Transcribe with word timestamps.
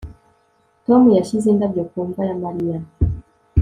Tom 0.85 1.01
yashyize 1.17 1.45
indabyo 1.49 1.83
ku 1.89 1.97
mva 2.07 2.21
ya 2.29 2.35
Mariya 2.43 2.77